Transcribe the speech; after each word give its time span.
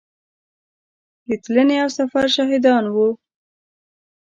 د 1.27 1.29
تلنې 1.43 1.75
او 1.83 1.89
سفر 1.97 2.25
شاهدان 2.35 2.83
وو. 2.93 3.07